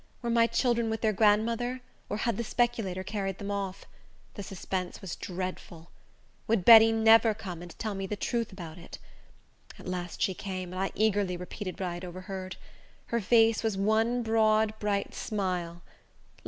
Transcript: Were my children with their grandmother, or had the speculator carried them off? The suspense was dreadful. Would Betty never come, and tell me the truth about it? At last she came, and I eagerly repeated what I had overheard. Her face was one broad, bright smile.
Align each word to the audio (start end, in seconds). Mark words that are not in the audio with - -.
Were 0.23 0.31
my 0.31 0.47
children 0.47 0.89
with 0.89 1.01
their 1.01 1.13
grandmother, 1.13 1.81
or 2.09 2.17
had 2.17 2.35
the 2.37 2.43
speculator 2.43 3.03
carried 3.03 3.37
them 3.37 3.51
off? 3.51 3.85
The 4.33 4.41
suspense 4.41 4.99
was 4.99 5.15
dreadful. 5.15 5.91
Would 6.47 6.65
Betty 6.65 6.91
never 6.91 7.35
come, 7.35 7.61
and 7.61 7.77
tell 7.77 7.93
me 7.93 8.07
the 8.07 8.15
truth 8.15 8.51
about 8.51 8.79
it? 8.79 8.97
At 9.77 9.87
last 9.87 10.19
she 10.19 10.33
came, 10.33 10.73
and 10.73 10.81
I 10.81 10.89
eagerly 10.95 11.37
repeated 11.37 11.79
what 11.79 11.85
I 11.89 11.93
had 11.93 12.05
overheard. 12.05 12.55
Her 13.13 13.21
face 13.21 13.61
was 13.61 13.77
one 13.77 14.23
broad, 14.23 14.73
bright 14.79 15.13
smile. 15.13 15.83